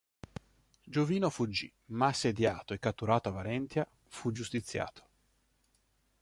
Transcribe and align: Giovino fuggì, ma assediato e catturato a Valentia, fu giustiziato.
Giovino 0.83 1.29
fuggì, 1.29 1.71
ma 1.89 2.07
assediato 2.07 2.73
e 2.73 2.79
catturato 2.79 3.29
a 3.29 3.33
Valentia, 3.33 3.87
fu 4.07 4.31
giustiziato. 4.31 5.03